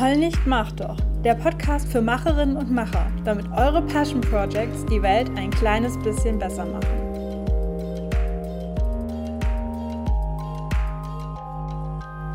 [0.00, 0.96] Heul nicht, mach doch.
[1.24, 6.38] Der Podcast für Macherinnen und Macher, damit eure Passion Projects die Welt ein kleines bisschen
[6.38, 6.86] besser machen.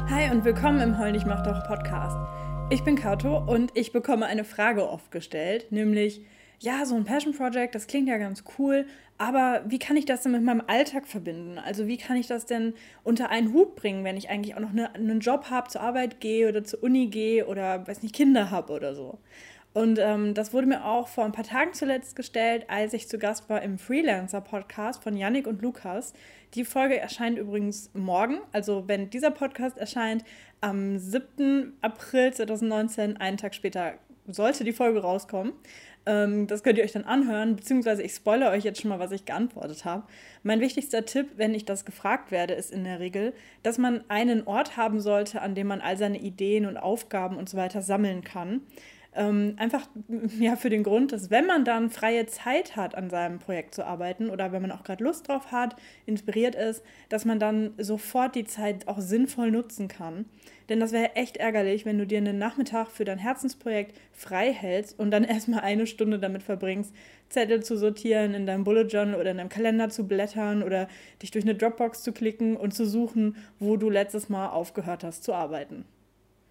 [0.09, 2.17] Hi und willkommen im Heul nicht, mach doch Podcast.
[2.69, 6.19] Ich bin Kato und ich bekomme eine Frage oft gestellt, nämlich,
[6.63, 8.85] ja, so ein Passion Project, das klingt ja ganz cool,
[9.17, 11.59] aber wie kann ich das denn mit meinem Alltag verbinden?
[11.59, 12.73] Also wie kann ich das denn
[13.03, 16.21] unter einen Hut bringen, wenn ich eigentlich auch noch eine, einen Job habe, zur Arbeit
[16.21, 19.19] gehe oder zur Uni gehe oder, weiß nicht, Kinder habe oder so?
[19.73, 23.17] Und ähm, das wurde mir auch vor ein paar Tagen zuletzt gestellt, als ich zu
[23.17, 26.13] Gast war im Freelancer-Podcast von Yannick und Lukas.
[26.53, 28.37] Die Folge erscheint übrigens morgen.
[28.53, 30.23] Also wenn dieser Podcast erscheint,
[30.61, 31.73] am 7.
[31.81, 33.95] April 2019, einen Tag später,
[34.27, 35.53] sollte die Folge rauskommen.
[36.05, 39.11] Ähm, das könnt ihr euch dann anhören, beziehungsweise ich spoilere euch jetzt schon mal, was
[39.11, 40.03] ich geantwortet habe.
[40.43, 44.45] Mein wichtigster Tipp, wenn ich das gefragt werde, ist in der Regel, dass man einen
[44.45, 48.23] Ort haben sollte, an dem man all seine Ideen und Aufgaben und so weiter sammeln
[48.23, 48.61] kann.
[49.15, 49.87] Ähm, einfach
[50.39, 53.85] ja, für den Grund, dass wenn man dann freie Zeit hat, an seinem Projekt zu
[53.85, 58.35] arbeiten oder wenn man auch gerade Lust drauf hat, inspiriert ist, dass man dann sofort
[58.35, 60.25] die Zeit auch sinnvoll nutzen kann.
[60.69, 64.97] Denn das wäre echt ärgerlich, wenn du dir einen Nachmittag für dein Herzensprojekt frei hältst
[64.97, 66.93] und dann erstmal eine Stunde damit verbringst,
[67.29, 70.87] Zettel zu sortieren, in deinem Bullet Journal oder in deinem Kalender zu blättern oder
[71.21, 75.23] dich durch eine Dropbox zu klicken und zu suchen, wo du letztes Mal aufgehört hast
[75.23, 75.85] zu arbeiten.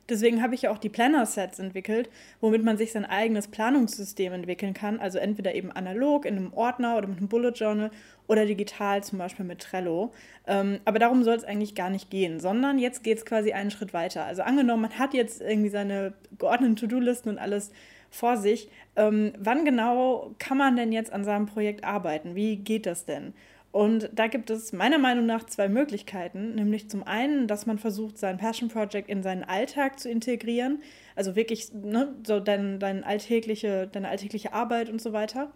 [0.08, 4.74] Deswegen habe ich ja auch die Planner-Sets entwickelt, womit man sich sein eigenes Planungssystem entwickeln
[4.74, 4.98] kann.
[4.98, 7.90] Also entweder eben analog in einem Ordner oder mit einem Bullet Journal
[8.26, 10.12] oder digital zum Beispiel mit Trello.
[10.46, 13.70] Ähm, aber darum soll es eigentlich gar nicht gehen, sondern jetzt geht es quasi einen
[13.70, 14.24] Schritt weiter.
[14.24, 17.70] Also angenommen, man hat jetzt irgendwie seine geordneten To-Do-Listen und alles
[18.10, 18.68] vor sich.
[18.96, 22.34] Ähm, wann genau kann man denn jetzt an seinem Projekt arbeiten?
[22.34, 23.34] Wie geht das denn?
[23.72, 28.18] Und da gibt es meiner Meinung nach zwei Möglichkeiten, nämlich zum einen, dass man versucht,
[28.18, 30.82] sein Passion Project in seinen Alltag zu integrieren,
[31.16, 35.52] also wirklich ne, so dein, dein alltägliche, deine alltägliche Arbeit und so weiter.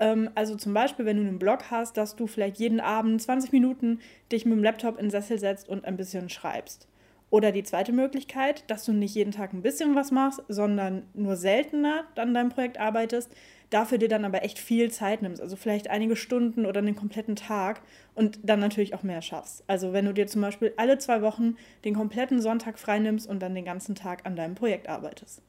[0.00, 3.52] Ähm, also zum Beispiel, wenn du einen Blog hast, dass du vielleicht jeden Abend 20
[3.52, 4.00] Minuten
[4.32, 6.88] dich mit dem Laptop in den Sessel setzt und ein bisschen schreibst.
[7.30, 11.36] Oder die zweite Möglichkeit, dass du nicht jeden Tag ein bisschen was machst, sondern nur
[11.36, 13.30] seltener an deinem Projekt arbeitest,
[13.72, 15.40] dafür dir dann aber echt viel Zeit nimmst.
[15.40, 17.82] Also vielleicht einige Stunden oder einen kompletten Tag
[18.14, 19.64] und dann natürlich auch mehr schaffst.
[19.66, 23.40] Also wenn du dir zum Beispiel alle zwei Wochen den kompletten Sonntag frei nimmst und
[23.40, 25.42] dann den ganzen Tag an deinem Projekt arbeitest.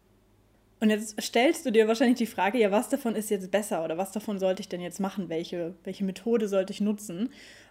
[0.80, 3.98] Und jetzt stellst du dir wahrscheinlich die Frage, ja, was davon ist jetzt besser oder
[3.98, 5.30] was davon sollte ich denn jetzt machen?
[5.30, 7.30] Welche, welche Methode sollte ich nutzen?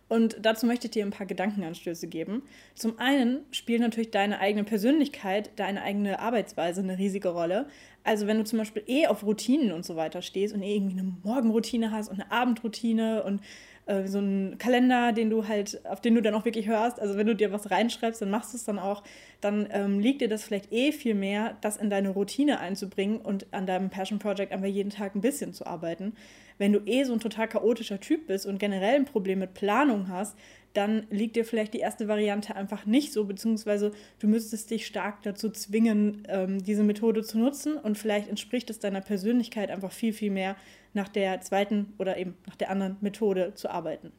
[0.08, 2.42] Und dazu möchte ich dir ein paar Gedankenanstöße geben.
[2.74, 7.66] Zum einen spielt natürlich deine eigene Persönlichkeit, deine eigene Arbeitsweise eine riesige Rolle.
[8.04, 10.98] Also wenn du zum Beispiel eh auf Routinen und so weiter stehst und eh irgendwie
[10.98, 13.40] eine Morgenroutine hast und eine Abendroutine und
[13.86, 17.16] äh, so einen Kalender, den du halt, auf den du dann auch wirklich hörst, also
[17.16, 19.02] wenn du dir was reinschreibst, dann machst du es dann auch,
[19.40, 23.46] dann ähm, liegt dir das vielleicht eh viel mehr, das in deine Routine einzubringen und
[23.52, 26.14] an deinem Passion Project einfach jeden Tag ein bisschen zu arbeiten.
[26.58, 30.08] Wenn du eh so ein total chaotischer Typ bist und generell ein Problem mit Planung
[30.08, 30.36] hast,
[30.72, 35.22] dann liegt dir vielleicht die erste Variante einfach nicht so, beziehungsweise du müsstest dich stark
[35.22, 40.12] dazu zwingen, ähm, diese Methode zu nutzen und vielleicht entspricht es deiner Persönlichkeit einfach viel,
[40.12, 40.56] viel mehr,
[40.94, 44.12] nach der zweiten oder eben nach der anderen Methode zu arbeiten.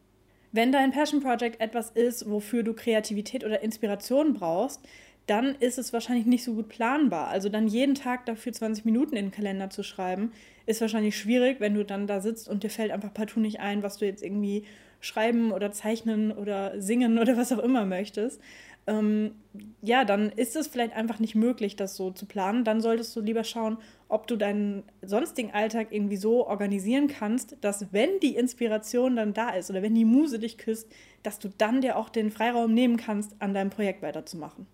[0.51, 4.81] Wenn dein Passion Project etwas ist, wofür du Kreativität oder Inspiration brauchst,
[5.25, 7.29] dann ist es wahrscheinlich nicht so gut planbar.
[7.29, 10.31] Also dann jeden Tag dafür 20 Minuten in den Kalender zu schreiben,
[10.65, 13.83] ist wahrscheinlich schwierig, wenn du dann da sitzt und dir fällt einfach partout nicht ein,
[13.83, 14.65] was du jetzt irgendwie
[15.03, 18.41] schreiben oder zeichnen oder singen oder was auch immer möchtest.
[18.85, 19.35] Ähm,
[19.81, 22.65] ja, dann ist es vielleicht einfach nicht möglich, das so zu planen.
[22.65, 23.77] Dann solltest du lieber schauen,
[24.09, 29.51] ob du deinen sonstigen Alltag irgendwie so organisieren kannst, dass wenn die Inspiration dann da
[29.51, 30.89] ist oder wenn die Muse dich küsst,
[31.21, 34.67] dass du dann dir auch den Freiraum nehmen kannst, an deinem Projekt weiterzumachen.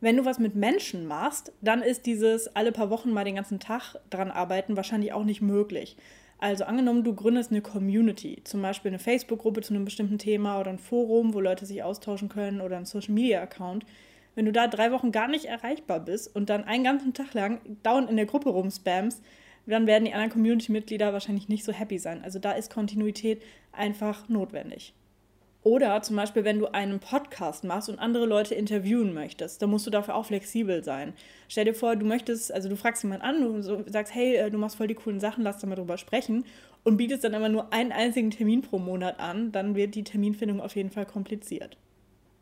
[0.00, 3.60] Wenn du was mit Menschen machst, dann ist dieses alle paar Wochen mal den ganzen
[3.60, 5.96] Tag dran arbeiten wahrscheinlich auch nicht möglich.
[6.38, 10.70] Also angenommen, du gründest eine Community, zum Beispiel eine Facebook-Gruppe zu einem bestimmten Thema oder
[10.70, 13.86] ein Forum, wo Leute sich austauschen können oder ein Social-Media-Account.
[14.34, 17.60] Wenn du da drei Wochen gar nicht erreichbar bist und dann einen ganzen Tag lang
[17.82, 19.22] dauernd in der Gruppe rumspamst,
[19.66, 22.22] dann werden die anderen Community-Mitglieder wahrscheinlich nicht so happy sein.
[22.22, 23.42] Also da ist Kontinuität
[23.72, 24.94] einfach notwendig.
[25.66, 29.84] Oder zum Beispiel, wenn du einen Podcast machst und andere Leute interviewen möchtest, dann musst
[29.84, 31.12] du dafür auch flexibel sein.
[31.48, 34.58] Stell dir vor, du möchtest, also du fragst jemanden an, du sagst, hey, äh, du
[34.58, 36.44] machst voll die coolen Sachen, lass da mal drüber sprechen
[36.84, 40.60] und bietest dann aber nur einen einzigen Termin pro Monat an, dann wird die Terminfindung
[40.60, 41.76] auf jeden Fall kompliziert.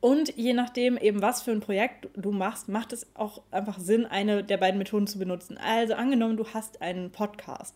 [0.03, 4.05] Und je nachdem eben, was für ein Projekt du machst, macht es auch einfach Sinn,
[4.05, 5.56] eine der beiden Methoden zu benutzen.
[5.56, 7.75] Also angenommen, du hast einen Podcast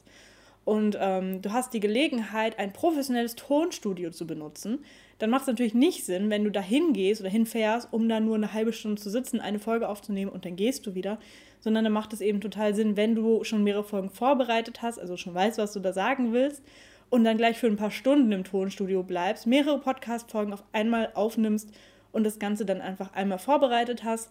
[0.66, 4.84] und ähm, du hast die Gelegenheit, ein professionelles Tonstudio zu benutzen,
[5.18, 8.36] dann macht es natürlich nicht Sinn, wenn du da hingehst oder hinfährst, um da nur
[8.36, 11.18] eine halbe Stunde zu sitzen, eine Folge aufzunehmen und dann gehst du wieder,
[11.60, 15.16] sondern dann macht es eben total Sinn, wenn du schon mehrere Folgen vorbereitet hast, also
[15.16, 16.62] schon weißt, was du da sagen willst
[17.10, 21.70] und dann gleich für ein paar Stunden im Tonstudio bleibst, mehrere Podcast-Folgen auf einmal aufnimmst
[22.12, 24.30] und das Ganze dann einfach einmal vorbereitet hast.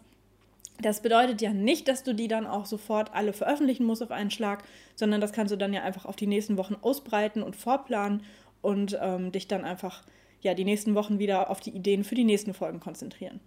[0.79, 4.29] Das bedeutet ja nicht, dass du die dann auch sofort alle veröffentlichen musst auf einen
[4.29, 4.63] Schlag,
[4.95, 8.21] sondern das kannst du dann ja einfach auf die nächsten Wochen ausbreiten und vorplanen
[8.61, 10.03] und ähm, dich dann einfach
[10.41, 13.39] ja die nächsten Wochen wieder auf die Ideen für die nächsten Folgen konzentrieren.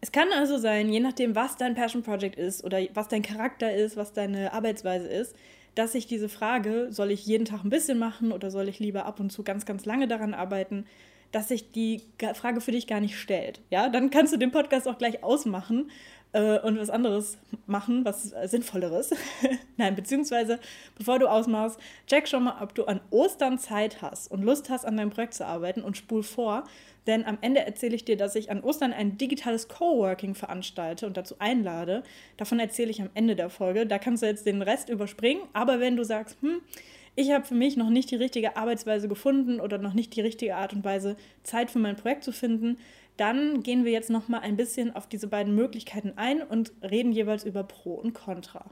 [0.00, 3.74] Es kann also sein, je nachdem, was dein Passion Project ist oder was dein Charakter
[3.74, 5.34] ist, was deine Arbeitsweise ist,
[5.74, 9.06] dass sich diese Frage, soll ich jeden Tag ein bisschen machen oder soll ich lieber
[9.06, 10.86] ab und zu ganz, ganz lange daran arbeiten,
[11.32, 12.02] dass sich die
[12.34, 13.60] Frage für dich gar nicht stellt.
[13.70, 15.90] Ja, dann kannst du den Podcast auch gleich ausmachen
[16.32, 19.10] äh, und was anderes machen, was Sinnvolleres.
[19.76, 20.58] Nein, beziehungsweise,
[20.96, 24.84] bevor du ausmachst, check schon mal, ob du an Ostern Zeit hast und Lust hast,
[24.84, 26.64] an deinem Projekt zu arbeiten und spul vor.
[27.06, 31.16] Denn am Ende erzähle ich dir, dass ich an Ostern ein digitales Coworking veranstalte und
[31.16, 32.02] dazu einlade.
[32.36, 33.86] Davon erzähle ich am Ende der Folge.
[33.86, 35.40] Da kannst du jetzt den Rest überspringen.
[35.54, 36.60] Aber wenn du sagst, hm,
[37.16, 40.54] ich habe für mich noch nicht die richtige Arbeitsweise gefunden oder noch nicht die richtige
[40.56, 42.76] Art und Weise, Zeit für mein Projekt zu finden,
[43.18, 47.12] dann gehen wir jetzt noch mal ein bisschen auf diese beiden Möglichkeiten ein und reden
[47.12, 48.70] jeweils über Pro und Contra.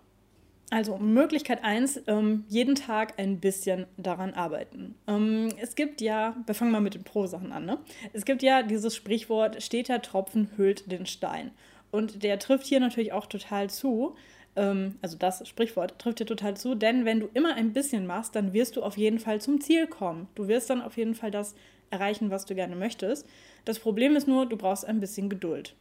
[0.71, 4.97] Also Möglichkeit 1, ähm, jeden Tag ein bisschen daran arbeiten.
[5.07, 7.79] Ähm, es gibt ja, wir fangen mal mit den Pro-Sachen an, ne?
[8.13, 11.53] Es gibt ja dieses Sprichwort, steter Tropfen hüllt den Stein.
[11.93, 14.17] Und der trifft hier natürlich auch total zu.
[14.57, 18.35] Ähm, also das Sprichwort trifft hier total zu, denn wenn du immer ein bisschen machst,
[18.35, 20.27] dann wirst du auf jeden Fall zum Ziel kommen.
[20.35, 21.55] Du wirst dann auf jeden Fall das
[21.91, 23.27] erreichen, was du gerne möchtest.
[23.65, 25.75] Das Problem ist nur, du brauchst ein bisschen Geduld.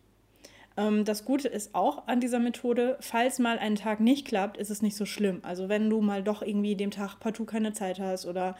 [0.77, 4.71] Ähm, das Gute ist auch an dieser Methode, falls mal ein Tag nicht klappt, ist
[4.71, 5.39] es nicht so schlimm.
[5.43, 8.55] Also wenn du mal doch irgendwie dem Tag partout keine Zeit hast oder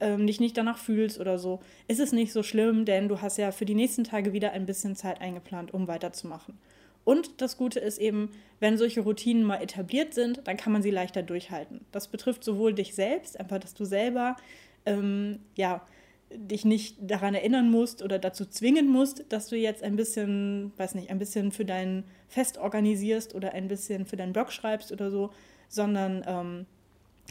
[0.00, 3.36] ähm, dich nicht danach fühlst oder so, ist es nicht so schlimm, denn du hast
[3.36, 6.58] ja für die nächsten Tage wieder ein bisschen Zeit eingeplant, um weiterzumachen.
[7.04, 8.30] Und das Gute ist eben,
[8.60, 11.80] wenn solche Routinen mal etabliert sind, dann kann man sie leichter durchhalten.
[11.92, 14.36] Das betrifft sowohl dich selbst, einfach, dass du selber
[14.86, 15.82] ähm, ja,
[16.34, 20.94] dich nicht daran erinnern musst oder dazu zwingen musst, dass du jetzt ein bisschen, weiß
[20.94, 25.10] nicht, ein bisschen für dein Fest organisierst oder ein bisschen für deinen Blog schreibst oder
[25.10, 25.30] so,
[25.68, 26.66] sondern ähm,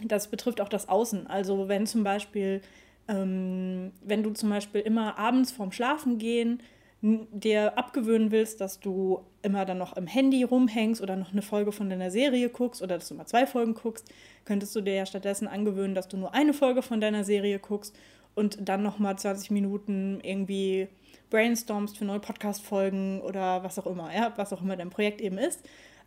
[0.06, 1.28] das betrifft auch das Außen.
[1.28, 2.62] Also wenn zum Beispiel,
[3.08, 6.62] ähm, wenn du zum Beispiel immer abends vorm Schlafen gehen
[7.02, 11.72] dir abgewöhnen willst, dass du immer dann noch im Handy rumhängst oder noch eine Folge
[11.72, 14.12] von deiner Serie guckst oder dass du mal zwei Folgen guckst,
[14.44, 17.96] könntest du dir ja stattdessen angewöhnen, dass du nur eine Folge von deiner Serie guckst
[18.40, 20.88] und dann nochmal 20 Minuten irgendwie
[21.30, 25.38] brainstormst für neue Podcast-Folgen oder was auch immer, ja, was auch immer dein Projekt eben
[25.38, 25.62] ist.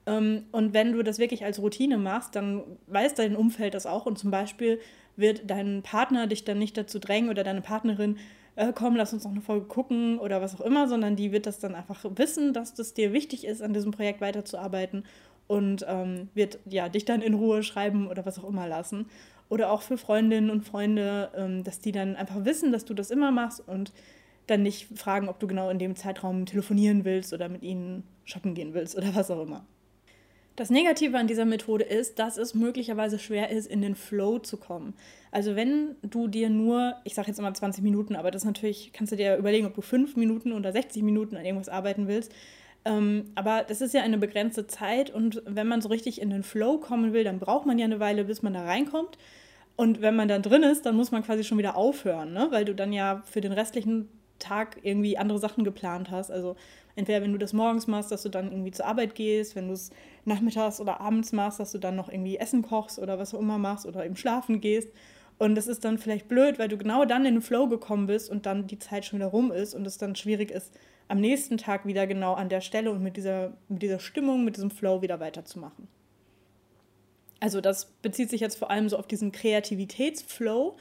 [0.06, 4.06] Ähm, und wenn du das wirklich als Routine machst, dann weiß dein Umfeld das auch
[4.06, 4.80] und zum Beispiel
[5.14, 8.16] wird dein Partner dich dann nicht dazu drängen oder deine Partnerin,
[8.56, 11.46] äh, komm, lass uns noch eine Folge gucken oder was auch immer, sondern die wird
[11.46, 15.04] das dann einfach wissen, dass das dir wichtig ist, an diesem Projekt weiterzuarbeiten
[15.46, 19.06] und ähm, wird ja dich dann in Ruhe schreiben oder was auch immer lassen
[19.52, 23.10] oder auch für Freundinnen und Freunde, ähm, dass die dann einfach wissen, dass du das
[23.10, 23.92] immer machst und
[24.46, 28.54] dann nicht fragen, ob du genau in dem Zeitraum telefonieren willst oder mit ihnen shoppen
[28.54, 29.66] gehen willst oder was auch immer.
[30.56, 34.56] Das Negative an dieser Methode ist, dass es möglicherweise schwer ist, in den Flow zu
[34.56, 34.94] kommen.
[35.30, 39.12] Also wenn du dir nur, ich sage jetzt immer 20 Minuten, aber das natürlich, kannst
[39.12, 42.32] du dir überlegen, ob du 5 Minuten oder 60 Minuten an irgendwas arbeiten willst.
[42.86, 46.42] Ähm, aber das ist ja eine begrenzte Zeit und wenn man so richtig in den
[46.42, 49.18] Flow kommen will, dann braucht man ja eine Weile, bis man da reinkommt.
[49.76, 52.48] Und wenn man dann drin ist, dann muss man quasi schon wieder aufhören, ne?
[52.50, 56.30] weil du dann ja für den restlichen Tag irgendwie andere Sachen geplant hast.
[56.30, 56.56] Also
[56.96, 59.74] entweder wenn du das morgens machst, dass du dann irgendwie zur Arbeit gehst, wenn du
[59.74, 59.90] es
[60.24, 63.58] nachmittags oder abends machst, dass du dann noch irgendwie Essen kochst oder was auch immer
[63.58, 64.90] machst oder eben schlafen gehst.
[65.38, 68.30] Und das ist dann vielleicht blöd, weil du genau dann in den Flow gekommen bist
[68.30, 70.72] und dann die Zeit schon wieder rum ist und es dann schwierig ist,
[71.08, 74.56] am nächsten Tag wieder genau an der Stelle und mit dieser, mit dieser Stimmung, mit
[74.56, 75.88] diesem Flow wieder weiterzumachen.
[77.42, 80.76] Also das bezieht sich jetzt vor allem so auf diesen Kreativitätsflow,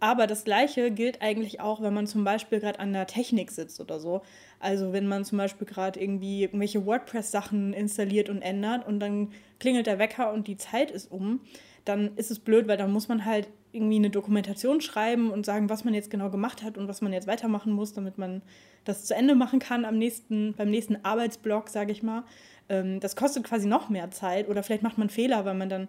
[0.00, 3.80] aber das Gleiche gilt eigentlich auch, wenn man zum Beispiel gerade an der Technik sitzt
[3.82, 4.22] oder so.
[4.58, 9.86] Also wenn man zum Beispiel gerade irgendwie irgendwelche WordPress-Sachen installiert und ändert und dann klingelt
[9.86, 11.40] der Wecker und die Zeit ist um,
[11.84, 15.68] dann ist es blöd, weil dann muss man halt irgendwie eine Dokumentation schreiben und sagen,
[15.68, 18.40] was man jetzt genau gemacht hat und was man jetzt weitermachen muss, damit man
[18.84, 22.24] das zu Ende machen kann am nächsten, beim nächsten Arbeitsblock, sage ich mal
[22.68, 25.88] ähm, das kostet quasi noch mehr Zeit oder vielleicht macht man Fehler, weil man dann,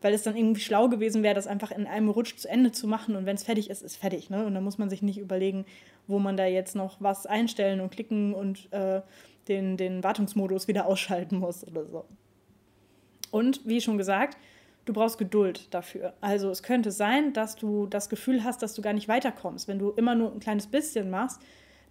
[0.00, 2.86] weil es dann irgendwie schlau gewesen wäre, das einfach in einem Rutsch zu Ende zu
[2.86, 4.30] machen und wenn es fertig ist, ist fertig.
[4.30, 4.44] Ne?
[4.44, 5.64] Und dann muss man sich nicht überlegen,
[6.06, 9.02] wo man da jetzt noch was einstellen und klicken und äh,
[9.48, 12.04] den, den Wartungsmodus wieder ausschalten muss oder so.
[13.30, 14.36] Und wie schon gesagt,
[14.84, 16.14] du brauchst Geduld dafür.
[16.20, 19.68] Also es könnte sein, dass du das Gefühl hast, dass du gar nicht weiterkommst.
[19.68, 21.40] Wenn du immer nur ein kleines bisschen machst,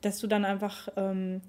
[0.01, 1.41] dass du dann einfach ähm,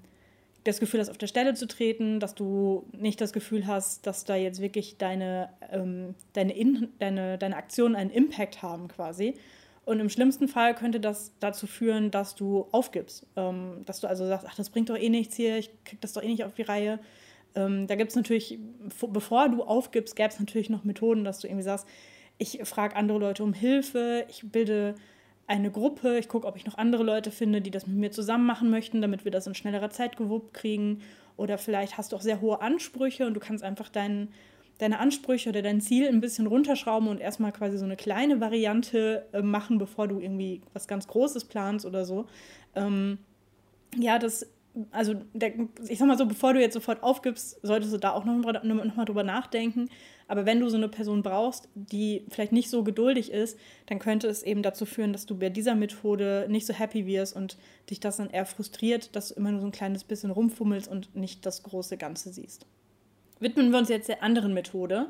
[0.63, 4.25] das Gefühl hast, auf der Stelle zu treten, dass du nicht das Gefühl hast, dass
[4.25, 9.35] da jetzt wirklich deine, ähm, deine, In deine, deine Aktionen einen Impact haben quasi.
[9.85, 13.25] Und im schlimmsten Fall könnte das dazu führen, dass du aufgibst.
[13.35, 16.13] Ähm, dass du also sagst, ach, das bringt doch eh nichts hier, ich krieg das
[16.13, 16.99] doch eh nicht auf die Reihe.
[17.55, 18.59] Ähm, da gibt es natürlich,
[19.07, 21.87] bevor du aufgibst, gäbe es natürlich noch Methoden, dass du irgendwie sagst,
[22.37, 24.95] ich frage andere Leute um Hilfe, ich bilde
[25.49, 28.45] eine Gruppe, ich gucke, ob ich noch andere Leute finde, die das mit mir zusammen
[28.45, 31.01] machen möchten, damit wir das in schnellerer Zeit gewuppt kriegen.
[31.37, 34.29] Oder vielleicht hast du auch sehr hohe Ansprüche und du kannst einfach dein,
[34.77, 39.25] deine Ansprüche oder dein Ziel ein bisschen runterschrauben und erstmal quasi so eine kleine Variante
[39.31, 42.27] äh, machen, bevor du irgendwie was ganz Großes planst oder so.
[42.75, 43.17] Ähm,
[43.97, 44.45] ja, das
[44.91, 45.53] also der,
[45.87, 48.95] ich sag mal so, bevor du jetzt sofort aufgibst, solltest du da auch noch, noch
[48.95, 49.89] mal drüber nachdenken.
[50.27, 53.57] Aber wenn du so eine Person brauchst, die vielleicht nicht so geduldig ist,
[53.87, 57.35] dann könnte es eben dazu führen, dass du bei dieser Methode nicht so happy wirst
[57.35, 57.57] und
[57.89, 61.15] dich das dann eher frustriert, dass du immer nur so ein kleines bisschen rumfummelst und
[61.15, 62.67] nicht das große Ganze siehst.
[63.39, 65.07] Widmen wir uns jetzt der anderen Methode,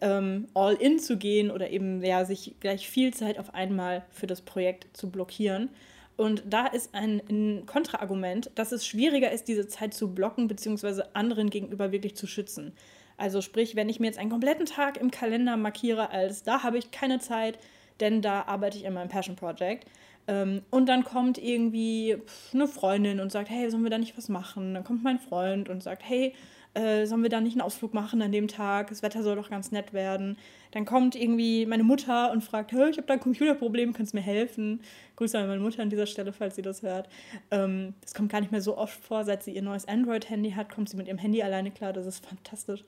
[0.00, 4.26] ähm, all in zu gehen oder eben ja, sich gleich viel Zeit auf einmal für
[4.26, 5.70] das Projekt zu blockieren.
[6.18, 11.02] Und da ist ein, ein Kontraargument, dass es schwieriger ist, diese Zeit zu blocken, bzw.
[11.14, 12.72] anderen gegenüber wirklich zu schützen.
[13.16, 16.76] Also sprich, wenn ich mir jetzt einen kompletten Tag im Kalender markiere, als da habe
[16.76, 17.60] ich keine Zeit,
[18.00, 19.86] denn da arbeite ich in meinem Passion Project.
[20.26, 22.16] Ähm, und dann kommt irgendwie
[22.52, 24.74] eine Freundin und sagt, hey, sollen wir da nicht was machen?
[24.74, 26.34] Dann kommt mein Freund und sagt, hey,
[26.78, 28.88] äh, sollen wir da nicht einen Ausflug machen an dem Tag?
[28.88, 30.36] Das Wetter soll doch ganz nett werden.
[30.70, 34.22] Dann kommt irgendwie meine Mutter und fragt, ich habe da ein Computerproblem, kannst du mir
[34.22, 34.80] helfen?
[35.16, 37.08] Grüße an meine Mutter an dieser Stelle, falls sie das hört.
[37.50, 40.70] Ähm, das kommt gar nicht mehr so oft vor, seit sie ihr neues Android-Handy hat,
[40.72, 42.84] kommt sie mit ihrem Handy alleine klar, das ist fantastisch.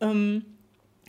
[0.00, 0.44] Ähm,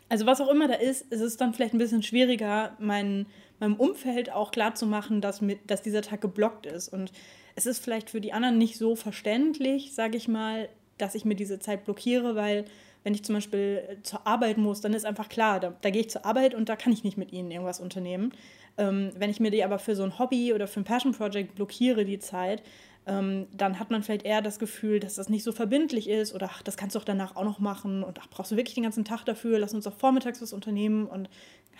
[0.07, 3.25] also was auch immer da ist, ist es dann vielleicht ein bisschen schwieriger, mein,
[3.59, 6.89] meinem Umfeld auch klarzumachen, dass, dass dieser Tag geblockt ist.
[6.89, 7.11] Und
[7.55, 10.69] es ist vielleicht für die anderen nicht so verständlich, sage ich mal,
[11.01, 12.65] dass ich mir diese Zeit blockiere, weil
[13.03, 16.01] wenn ich zum Beispiel äh, zur Arbeit muss, dann ist einfach klar, da, da gehe
[16.01, 18.31] ich zur Arbeit und da kann ich nicht mit ihnen irgendwas unternehmen.
[18.77, 21.55] Ähm, wenn ich mir die aber für so ein Hobby oder für ein Passion Project
[21.55, 22.63] blockiere, die Zeit,
[23.07, 26.49] ähm, dann hat man vielleicht eher das Gefühl, dass das nicht so verbindlich ist oder
[26.51, 28.83] ach, das kannst du auch danach auch noch machen und ach, brauchst du wirklich den
[28.83, 31.29] ganzen Tag dafür, lass uns auch vormittags was unternehmen und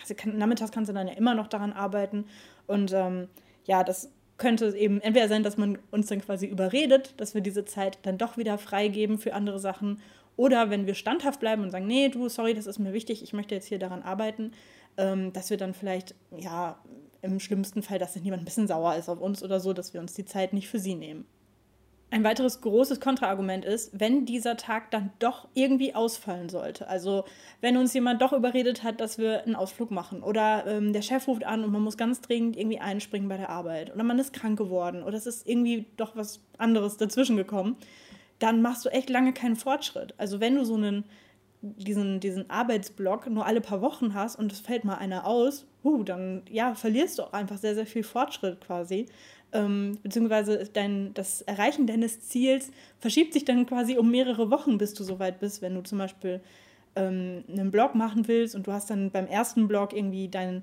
[0.00, 2.24] also, kann, nachmittags kannst du dann ja immer noch daran arbeiten
[2.66, 3.28] und ähm,
[3.64, 7.40] ja, das könnte es eben entweder sein, dass man uns dann quasi überredet, dass wir
[7.40, 10.00] diese Zeit dann doch wieder freigeben für andere Sachen.
[10.36, 13.32] Oder wenn wir standhaft bleiben und sagen, nee, du, sorry, das ist mir wichtig, ich
[13.32, 14.52] möchte jetzt hier daran arbeiten,
[14.96, 16.78] ähm, dass wir dann vielleicht, ja,
[17.20, 20.00] im schlimmsten Fall, dass niemand ein bisschen sauer ist auf uns oder so, dass wir
[20.00, 21.24] uns die Zeit nicht für sie nehmen.
[22.12, 26.86] Ein weiteres großes Kontraargument ist, wenn dieser Tag dann doch irgendwie ausfallen sollte.
[26.86, 27.24] Also
[27.62, 31.26] wenn uns jemand doch überredet hat, dass wir einen Ausflug machen oder ähm, der Chef
[31.26, 34.34] ruft an und man muss ganz dringend irgendwie einspringen bei der Arbeit oder man ist
[34.34, 37.78] krank geworden oder es ist irgendwie doch was anderes dazwischen gekommen,
[38.38, 40.12] dann machst du echt lange keinen Fortschritt.
[40.18, 41.04] Also wenn du so einen
[41.62, 46.02] diesen, diesen Arbeitsblock nur alle paar Wochen hast und es fällt mal einer aus, uh,
[46.02, 49.06] dann ja, verlierst du auch einfach sehr, sehr viel Fortschritt quasi
[49.52, 54.94] ähm, beziehungsweise dein, das Erreichen deines Ziels verschiebt sich dann quasi um mehrere Wochen, bis
[54.94, 56.40] du soweit bist, wenn du zum Beispiel
[56.96, 60.62] ähm, einen Blog machen willst und du hast dann beim ersten Blog irgendwie dein,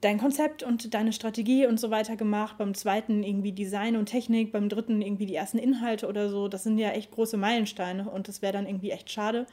[0.00, 4.52] dein Konzept und deine Strategie und so weiter gemacht, beim zweiten irgendwie Design und Technik,
[4.52, 6.48] beim dritten irgendwie die ersten Inhalte oder so.
[6.48, 9.46] Das sind ja echt große Meilensteine und das wäre dann irgendwie echt schade,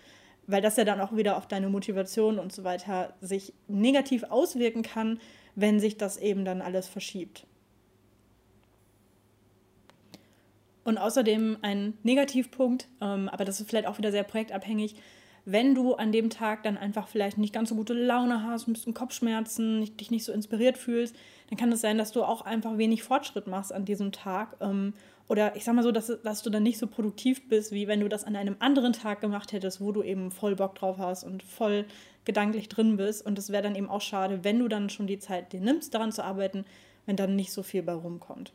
[0.45, 4.83] weil das ja dann auch wieder auf deine Motivation und so weiter sich negativ auswirken
[4.83, 5.19] kann,
[5.55, 7.47] wenn sich das eben dann alles verschiebt.
[10.83, 14.95] Und außerdem ein Negativpunkt, ähm, aber das ist vielleicht auch wieder sehr projektabhängig,
[15.45, 18.73] wenn du an dem Tag dann einfach vielleicht nicht ganz so gute Laune hast, ein
[18.73, 21.15] bisschen Kopfschmerzen, dich nicht so inspiriert fühlst,
[21.49, 24.55] dann kann es sein, dass du auch einfach wenig Fortschritt machst an diesem Tag.
[24.61, 24.93] Ähm,
[25.27, 27.99] oder ich sag mal so, dass, dass du dann nicht so produktiv bist, wie wenn
[27.99, 31.23] du das an einem anderen Tag gemacht hättest, wo du eben voll Bock drauf hast
[31.23, 31.85] und voll
[32.23, 33.25] gedanklich drin bist.
[33.25, 35.93] Und es wäre dann eben auch schade, wenn du dann schon die Zeit dir nimmst,
[35.93, 36.65] daran zu arbeiten,
[37.05, 38.53] wenn dann nicht so viel bei rumkommt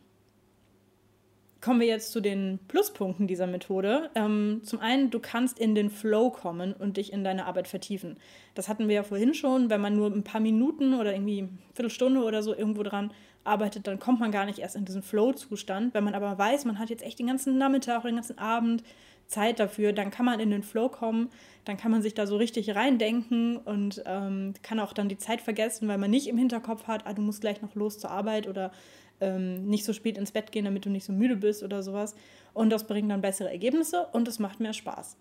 [1.68, 4.08] kommen wir jetzt zu den Pluspunkten dieser Methode.
[4.14, 8.16] Ähm, zum einen, du kannst in den Flow kommen und dich in deine Arbeit vertiefen.
[8.54, 9.68] Das hatten wir ja vorhin schon.
[9.68, 13.10] Wenn man nur ein paar Minuten oder irgendwie eine Viertelstunde oder so irgendwo dran
[13.44, 15.92] arbeitet, dann kommt man gar nicht erst in diesen Flow-Zustand.
[15.92, 18.82] Wenn man aber weiß, man hat jetzt echt den ganzen Nachmittag oder den ganzen Abend
[19.26, 21.28] Zeit dafür, dann kann man in den Flow kommen,
[21.66, 25.42] dann kann man sich da so richtig reindenken und ähm, kann auch dann die Zeit
[25.42, 28.48] vergessen, weil man nicht im Hinterkopf hat, ah, du musst gleich noch los zur Arbeit
[28.48, 28.72] oder
[29.20, 32.14] ähm, nicht so spät ins Bett gehen, damit du nicht so müde bist oder sowas.
[32.54, 35.16] Und das bringt dann bessere Ergebnisse und es macht mehr Spaß.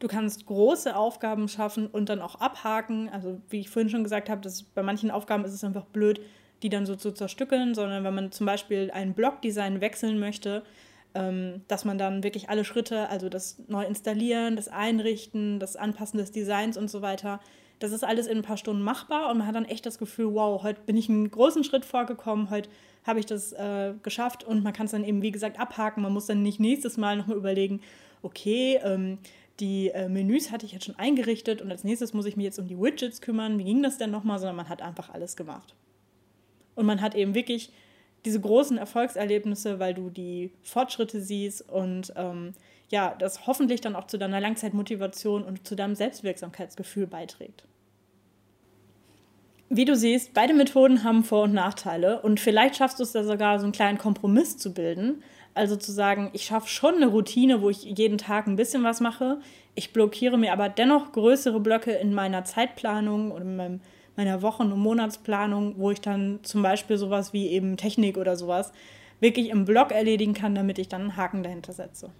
[0.00, 3.08] Du kannst große Aufgaben schaffen und dann auch abhaken.
[3.08, 6.20] Also wie ich vorhin schon gesagt habe, dass bei manchen Aufgaben ist es einfach blöd,
[6.62, 10.62] die dann so zu zerstückeln, sondern wenn man zum Beispiel ein Blockdesign wechseln möchte,
[11.14, 16.18] ähm, dass man dann wirklich alle Schritte, also das neu installieren, das Einrichten, das Anpassen
[16.18, 17.40] des Designs und so weiter,
[17.84, 20.32] das ist alles in ein paar Stunden machbar und man hat dann echt das Gefühl,
[20.32, 22.70] wow, heute bin ich einen großen Schritt vorgekommen, heute
[23.06, 26.02] habe ich das äh, geschafft und man kann es dann eben, wie gesagt, abhaken.
[26.02, 27.82] Man muss dann nicht nächstes Mal nochmal überlegen,
[28.22, 29.18] okay, ähm,
[29.60, 32.58] die äh, Menüs hatte ich jetzt schon eingerichtet und als nächstes muss ich mich jetzt
[32.58, 33.58] um die Widgets kümmern.
[33.58, 34.38] Wie ging das denn nochmal?
[34.38, 35.74] Sondern man hat einfach alles gemacht.
[36.76, 37.70] Und man hat eben wirklich
[38.24, 42.54] diese großen Erfolgserlebnisse, weil du die Fortschritte siehst und ähm,
[42.90, 47.64] ja, das hoffentlich dann auch zu deiner Langzeitmotivation und zu deinem Selbstwirksamkeitsgefühl beiträgt.
[49.76, 53.24] Wie du siehst, beide Methoden haben Vor- und Nachteile und vielleicht schaffst du es da
[53.24, 55.24] sogar, so einen kleinen Kompromiss zu bilden.
[55.52, 59.00] Also zu sagen, ich schaffe schon eine Routine, wo ich jeden Tag ein bisschen was
[59.00, 59.40] mache.
[59.74, 63.80] Ich blockiere mir aber dennoch größere Blöcke in meiner Zeitplanung oder in meinem,
[64.14, 68.72] meiner Wochen- und Monatsplanung, wo ich dann zum Beispiel sowas wie eben Technik oder sowas
[69.18, 72.12] wirklich im Block erledigen kann, damit ich dann einen Haken dahinter setze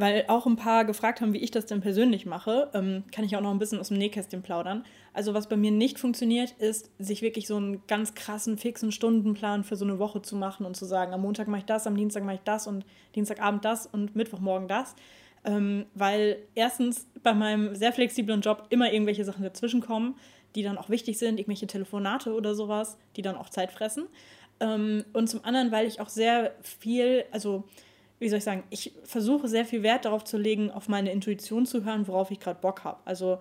[0.00, 3.36] weil auch ein paar gefragt haben, wie ich das denn persönlich mache, ähm, kann ich
[3.36, 4.84] auch noch ein bisschen aus dem Nähkästchen plaudern.
[5.12, 9.64] Also was bei mir nicht funktioniert, ist, sich wirklich so einen ganz krassen, fixen Stundenplan
[9.64, 11.96] für so eine Woche zu machen und zu sagen, am Montag mache ich das, am
[11.96, 12.84] Dienstag mache ich das und
[13.14, 14.94] Dienstagabend das und Mittwochmorgen das.
[15.44, 20.16] Ähm, weil erstens bei meinem sehr flexiblen Job immer irgendwelche Sachen dazwischen kommen,
[20.54, 24.06] die dann auch wichtig sind, irgendwelche Telefonate oder sowas, die dann auch Zeit fressen.
[24.60, 27.64] Ähm, und zum anderen, weil ich auch sehr viel, also
[28.18, 31.66] wie soll ich sagen, ich versuche sehr viel Wert darauf zu legen, auf meine Intuition
[31.66, 32.98] zu hören, worauf ich gerade Bock habe.
[33.04, 33.38] Also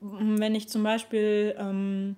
[0.00, 2.16] wenn ich zum Beispiel, ähm,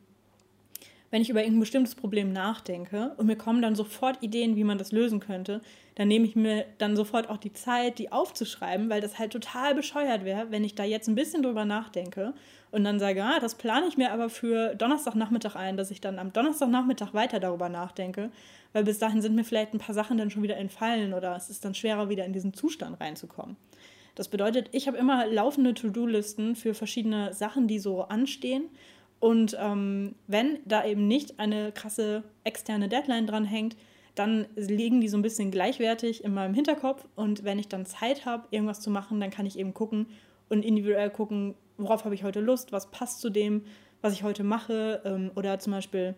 [1.16, 4.76] wenn ich über irgendein bestimmtes Problem nachdenke und mir kommen dann sofort Ideen, wie man
[4.76, 5.62] das lösen könnte,
[5.94, 9.74] dann nehme ich mir dann sofort auch die Zeit, die aufzuschreiben, weil das halt total
[9.74, 12.34] bescheuert wäre, wenn ich da jetzt ein bisschen drüber nachdenke
[12.70, 16.18] und dann sage, ah, das plane ich mir aber für Donnerstagnachmittag ein, dass ich dann
[16.18, 18.30] am Donnerstagnachmittag weiter darüber nachdenke,
[18.74, 21.48] weil bis dahin sind mir vielleicht ein paar Sachen dann schon wieder entfallen oder es
[21.48, 23.56] ist dann schwerer, wieder in diesen Zustand reinzukommen.
[24.16, 28.64] Das bedeutet, ich habe immer laufende To-Do-Listen für verschiedene Sachen, die so anstehen.
[29.26, 33.76] Und ähm, wenn da eben nicht eine krasse externe Deadline dran hängt,
[34.14, 37.04] dann liegen die so ein bisschen gleichwertig in meinem Hinterkopf.
[37.16, 40.06] Und wenn ich dann Zeit habe, irgendwas zu machen, dann kann ich eben gucken
[40.48, 43.64] und individuell gucken, worauf habe ich heute Lust, was passt zu dem,
[44.00, 45.02] was ich heute mache.
[45.04, 46.14] Ähm, oder zum Beispiel,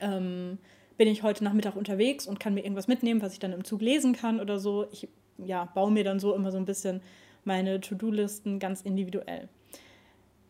[0.00, 0.58] ähm,
[0.96, 3.80] bin ich heute Nachmittag unterwegs und kann mir irgendwas mitnehmen, was ich dann im Zug
[3.80, 4.88] lesen kann oder so.
[4.90, 7.00] Ich ja, baue mir dann so immer so ein bisschen
[7.44, 9.48] meine To-Do-Listen ganz individuell.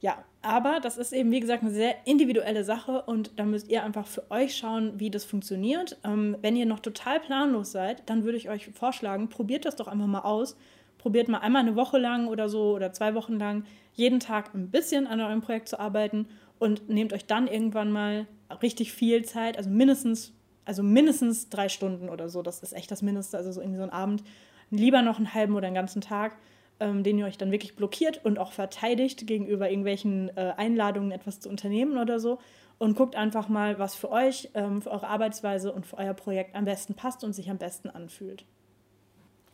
[0.01, 3.85] Ja, aber das ist eben, wie gesagt, eine sehr individuelle Sache und da müsst ihr
[3.85, 5.99] einfach für euch schauen, wie das funktioniert.
[6.05, 9.89] Ähm, wenn ihr noch total planlos seid, dann würde ich euch vorschlagen, probiert das doch
[9.89, 10.57] einfach mal aus.
[10.97, 14.71] Probiert mal einmal eine Woche lang oder so oder zwei Wochen lang jeden Tag ein
[14.71, 16.27] bisschen an eurem Projekt zu arbeiten
[16.59, 18.27] und nehmt euch dann irgendwann mal
[18.63, 20.33] richtig viel Zeit, also mindestens
[20.69, 23.85] also mindestens drei Stunden oder so, das ist echt das Mindeste, also so irgendwie so
[23.85, 24.23] ein Abend.
[24.71, 26.37] Lieber noch einen halben oder einen ganzen Tag,
[26.81, 31.41] ähm, den ihr euch dann wirklich blockiert und auch verteidigt gegenüber irgendwelchen äh, Einladungen, etwas
[31.41, 32.39] zu unternehmen oder so.
[32.79, 36.55] Und guckt einfach mal, was für euch, ähm, für eure Arbeitsweise und für euer Projekt
[36.55, 38.45] am besten passt und sich am besten anfühlt.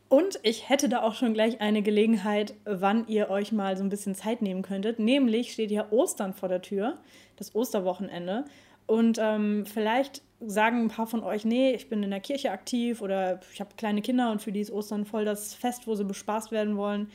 [0.08, 3.88] Und ich hätte da auch schon gleich eine Gelegenheit, wann ihr euch mal so ein
[3.88, 4.98] bisschen Zeit nehmen könntet.
[4.98, 6.98] Nämlich steht ja Ostern vor der Tür,
[7.37, 8.44] das Osterwochenende.
[8.87, 13.02] Und ähm, vielleicht sagen ein paar von euch, nee, ich bin in der Kirche aktiv
[13.02, 16.04] oder ich habe kleine Kinder und für die ist Ostern voll das Fest, wo sie
[16.04, 17.11] bespaßt werden wollen.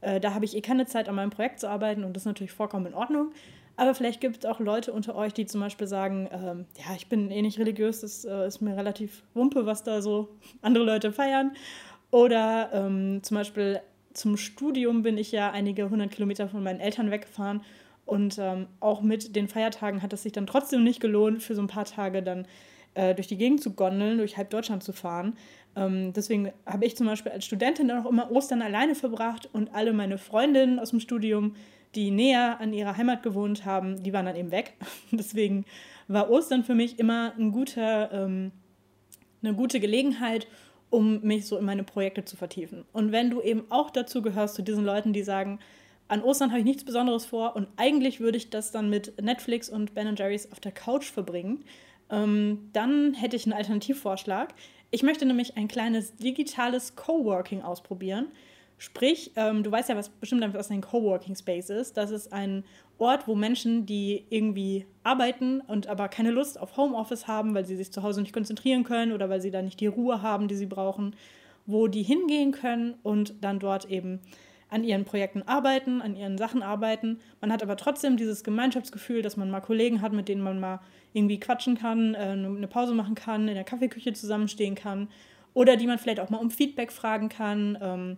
[0.00, 2.26] Äh, da habe ich eh keine Zeit, an meinem Projekt zu arbeiten und das ist
[2.26, 3.32] natürlich vollkommen in Ordnung.
[3.76, 7.08] Aber vielleicht gibt es auch Leute unter euch, die zum Beispiel sagen, ähm, ja, ich
[7.08, 10.28] bin eh nicht religiös, das äh, ist mir relativ wumpe, was da so
[10.62, 11.52] andere Leute feiern.
[12.10, 13.80] Oder ähm, zum Beispiel
[14.12, 17.62] zum Studium bin ich ja einige hundert Kilometer von meinen Eltern weggefahren
[18.06, 21.62] und ähm, auch mit den Feiertagen hat es sich dann trotzdem nicht gelohnt, für so
[21.62, 22.46] ein paar Tage dann
[22.94, 25.36] äh, durch die Gegend zu gondeln, durch halb Deutschland zu fahren.
[25.76, 29.74] Ähm, deswegen habe ich zum Beispiel als Studentin dann auch immer Ostern alleine verbracht und
[29.74, 31.56] alle meine Freundinnen aus dem Studium,
[31.94, 34.74] die näher an ihrer Heimat gewohnt haben, die waren dann eben weg.
[35.10, 35.64] deswegen
[36.08, 38.52] war Ostern für mich immer ein guter, ähm,
[39.42, 40.46] eine gute Gelegenheit,
[40.90, 42.84] um mich so in meine Projekte zu vertiefen.
[42.92, 45.58] Und wenn du eben auch dazu gehörst, zu diesen Leuten, die sagen,
[46.06, 49.70] an Ostern habe ich nichts Besonderes vor und eigentlich würde ich das dann mit Netflix
[49.70, 51.64] und Ben Jerry's auf der Couch verbringen.
[52.10, 54.54] Ähm, dann hätte ich einen Alternativvorschlag.
[54.90, 58.28] Ich möchte nämlich ein kleines digitales Coworking ausprobieren.
[58.78, 61.96] Sprich, ähm, du weißt ja was, bestimmt, was ein Coworking Space ist.
[61.96, 62.64] Das ist ein
[62.98, 67.76] Ort, wo Menschen, die irgendwie arbeiten und aber keine Lust auf Homeoffice haben, weil sie
[67.76, 70.54] sich zu Hause nicht konzentrieren können oder weil sie da nicht die Ruhe haben, die
[70.54, 71.16] sie brauchen,
[71.66, 74.20] wo die hingehen können und dann dort eben
[74.74, 77.20] an ihren Projekten arbeiten, an ihren Sachen arbeiten.
[77.40, 80.80] Man hat aber trotzdem dieses Gemeinschaftsgefühl, dass man mal Kollegen hat, mit denen man mal
[81.12, 85.08] irgendwie quatschen kann, äh, eine Pause machen kann, in der Kaffeeküche zusammenstehen kann
[85.54, 88.16] oder die man vielleicht auch mal um Feedback fragen kann, ähm,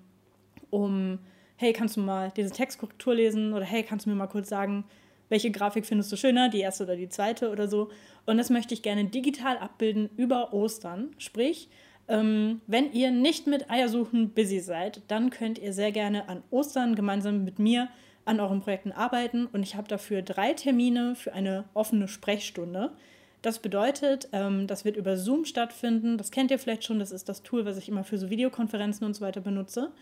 [0.70, 1.18] um,
[1.56, 4.84] hey, kannst du mal diese Textkorrektur lesen oder hey, kannst du mir mal kurz sagen,
[5.28, 7.90] welche Grafik findest du schöner, die erste oder die zweite oder so.
[8.24, 11.10] Und das möchte ich gerne digital abbilden über Ostern.
[11.18, 11.68] Sprich,
[12.08, 16.94] ähm, wenn ihr nicht mit Eiersuchen busy seid, dann könnt ihr sehr gerne an Ostern
[16.94, 17.88] gemeinsam mit mir
[18.24, 19.46] an euren Projekten arbeiten.
[19.46, 22.92] Und ich habe dafür drei Termine für eine offene Sprechstunde.
[23.42, 26.18] Das bedeutet, ähm, das wird über Zoom stattfinden.
[26.18, 26.98] Das kennt ihr vielleicht schon.
[26.98, 29.92] Das ist das Tool, was ich immer für so Videokonferenzen und so weiter benutze.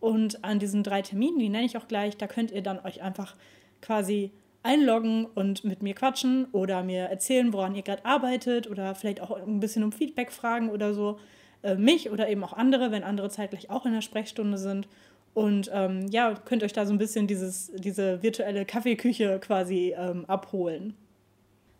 [0.00, 3.02] Und an diesen drei Terminen, die nenne ich auch gleich, da könnt ihr dann euch
[3.02, 3.36] einfach
[3.82, 4.30] quasi
[4.62, 9.30] einloggen und mit mir quatschen oder mir erzählen, woran ihr gerade arbeitet oder vielleicht auch
[9.30, 11.18] ein bisschen um Feedback fragen oder so.
[11.62, 14.88] Äh, mich oder eben auch andere, wenn andere zeitgleich auch in der Sprechstunde sind.
[15.34, 20.24] Und ähm, ja, könnt euch da so ein bisschen dieses, diese virtuelle Kaffeeküche quasi ähm,
[20.26, 20.94] abholen.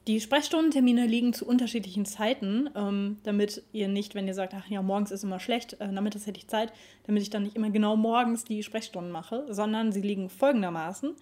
[0.07, 4.81] Die Sprechstundentermine liegen zu unterschiedlichen Zeiten, ähm, damit ihr nicht, wenn ihr sagt, ach ja,
[4.81, 6.73] morgens ist immer schlecht, äh, das hätte ich Zeit,
[7.07, 11.15] damit ich dann nicht immer genau morgens die Sprechstunden mache, sondern sie liegen folgendermaßen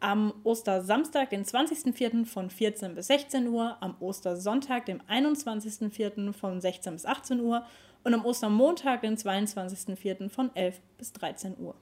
[0.00, 2.26] am Ostersamstag, den 20.04.
[2.26, 6.32] von 14 bis 16 Uhr, am Ostersonntag, dem 21.04.
[6.32, 7.64] von 16 bis 18 Uhr
[8.06, 10.30] und am Ostermontag, den 22.04.
[10.30, 11.74] von 11 bis 13 Uhr.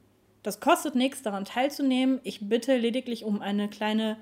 [0.42, 2.18] Das kostet nichts, daran teilzunehmen.
[2.24, 4.16] Ich bitte lediglich um eine kleine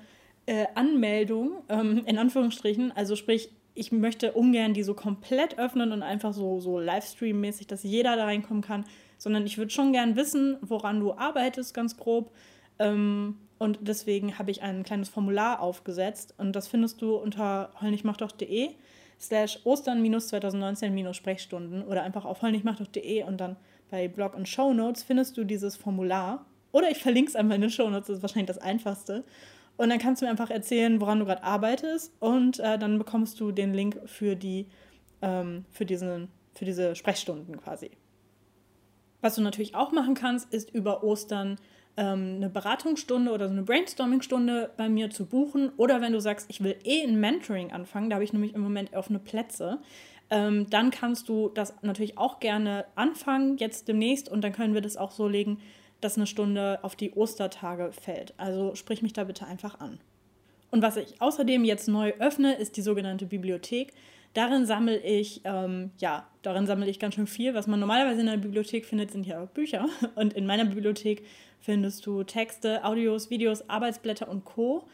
[0.45, 2.91] äh, Anmeldung, ähm, in Anführungsstrichen.
[2.91, 7.83] Also sprich, ich möchte ungern die so komplett öffnen und einfach so, so Livestream-mäßig, dass
[7.83, 8.83] jeder da reinkommen kann,
[9.17, 12.35] sondern ich würde schon gern wissen, woran du arbeitest, ganz grob.
[12.79, 18.71] Ähm, und deswegen habe ich ein kleines Formular aufgesetzt und das findest du unter heulnichmachdoch.de
[19.19, 23.55] slash ostern-2019-sprechstunden oder einfach auf heulnichmachdoch.de und dann
[23.89, 26.45] bei Blog und Show Notes findest du dieses Formular.
[26.71, 29.23] Oder ich verlinke es einfach in den Show Notes, das ist wahrscheinlich das Einfachste.
[29.77, 33.39] Und dann kannst du mir einfach erzählen, woran du gerade arbeitest und äh, dann bekommst
[33.39, 34.67] du den Link für, die,
[35.21, 37.91] ähm, für, diesen, für diese Sprechstunden quasi.
[39.21, 41.57] Was du natürlich auch machen kannst, ist über Ostern
[41.97, 45.71] ähm, eine Beratungsstunde oder so eine Brainstorming-Stunde bei mir zu buchen.
[45.77, 48.61] Oder wenn du sagst, ich will eh ein Mentoring anfangen, da habe ich nämlich im
[48.61, 49.79] Moment offene Plätze,
[50.29, 54.29] ähm, dann kannst du das natürlich auch gerne anfangen, jetzt demnächst.
[54.29, 55.59] Und dann können wir das auch so legen,
[56.01, 58.33] dass eine Stunde auf die Ostertage fällt.
[58.37, 59.99] Also sprich mich da bitte einfach an.
[60.71, 63.93] Und was ich außerdem jetzt neu öffne, ist die sogenannte Bibliothek.
[64.33, 67.53] Darin sammle ich, ähm, ja, darin sammle ich ganz schön viel.
[67.53, 69.87] Was man normalerweise in der Bibliothek findet, sind ja Bücher.
[70.15, 71.23] Und in meiner Bibliothek
[71.59, 74.87] findest du Texte, Audios, Videos, Arbeitsblätter und Co.,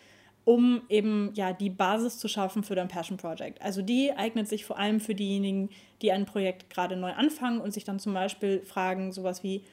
[0.45, 3.62] um eben ja die Basis zu schaffen für dein Passion Project.
[3.62, 5.69] Also die eignet sich vor allem für diejenigen,
[6.02, 9.63] die ein Projekt gerade neu anfangen und sich dann zum Beispiel fragen, sowas wie,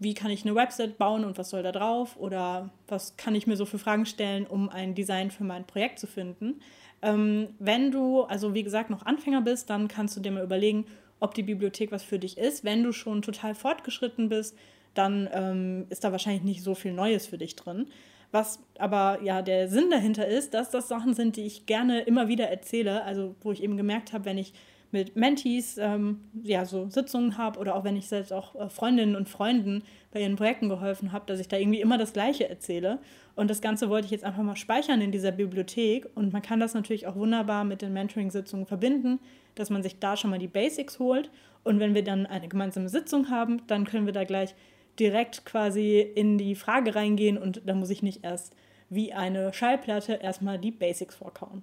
[0.00, 2.16] wie kann ich eine Website bauen und was soll da drauf?
[2.16, 5.98] Oder was kann ich mir so für Fragen stellen, um ein Design für mein Projekt
[6.00, 6.60] zu finden?
[7.02, 10.86] Ähm, wenn du, also wie gesagt, noch Anfänger bist, dann kannst du dir mal überlegen,
[11.20, 12.64] ob die Bibliothek was für dich ist.
[12.64, 14.56] Wenn du schon total fortgeschritten bist,
[14.94, 17.86] dann ähm, ist da wahrscheinlich nicht so viel Neues für dich drin.
[18.30, 22.28] Was aber ja der Sinn dahinter ist, dass das Sachen sind, die ich gerne immer
[22.28, 23.04] wieder erzähle.
[23.04, 24.52] Also wo ich eben gemerkt habe, wenn ich
[24.90, 29.16] mit Mentees ähm, ja, so Sitzungen habe oder auch wenn ich selbst auch äh, Freundinnen
[29.16, 32.98] und Freunden bei ihren Projekten geholfen habe, dass ich da irgendwie immer das Gleiche erzähle.
[33.34, 36.08] Und das Ganze wollte ich jetzt einfach mal speichern in dieser Bibliothek.
[36.14, 39.20] Und man kann das natürlich auch wunderbar mit den Mentoring-Sitzungen verbinden,
[39.54, 41.30] dass man sich da schon mal die Basics holt.
[41.64, 44.54] Und wenn wir dann eine gemeinsame Sitzung haben, dann können wir da gleich
[44.98, 48.54] direkt quasi in die Frage reingehen und da muss ich nicht erst
[48.90, 51.62] wie eine Schallplatte erstmal die Basics vorkauen.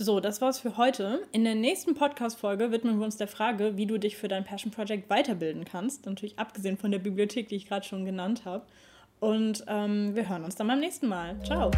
[0.00, 1.26] So, das war's für heute.
[1.32, 4.70] In der nächsten Podcast-Folge widmen wir uns der Frage, wie du dich für dein Passion
[4.70, 6.06] Project weiterbilden kannst.
[6.06, 8.64] Natürlich abgesehen von der Bibliothek, die ich gerade schon genannt habe.
[9.18, 11.34] Und ähm, wir hören uns dann beim nächsten Mal.
[11.42, 11.72] Ciao!